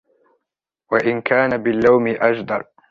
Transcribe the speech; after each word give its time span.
وَإِنْ 0.91 1.21
كَانَ 1.21 1.57
بِاللَّوْمِ 1.63 2.07
أَجْدَرَ 2.07 2.65